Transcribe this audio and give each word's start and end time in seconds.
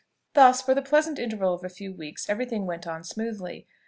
Thus, 0.33 0.63
for 0.63 0.73
the 0.73 0.81
pleasant 0.81 1.19
interval 1.19 1.53
of 1.53 1.63
a 1.63 1.69
few 1.69 1.93
weeks, 1.93 2.27
every 2.27 2.47
thing 2.47 2.65
went 2.65 2.87
on 2.87 3.03
smoothly. 3.03 3.67